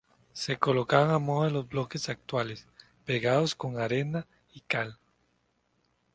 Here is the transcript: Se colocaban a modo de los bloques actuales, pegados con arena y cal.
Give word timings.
Se 0.33 0.57
colocaban 0.57 1.11
a 1.11 1.19
modo 1.19 1.43
de 1.45 1.51
los 1.51 1.69
bloques 1.69 2.09
actuales, 2.09 2.65
pegados 3.05 3.53
con 3.53 3.77
arena 3.77 4.25
y 4.51 4.61
cal. 4.61 4.97